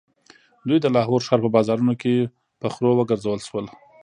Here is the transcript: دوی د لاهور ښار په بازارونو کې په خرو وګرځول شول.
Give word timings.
دوی 0.67 0.79
د 0.81 0.87
لاهور 0.95 1.21
ښار 1.27 1.39
په 1.43 1.49
بازارونو 1.55 1.93
کې 2.01 2.13
په 2.61 2.67
خرو 2.73 2.91
وګرځول 2.95 3.39
شول. 3.47 3.65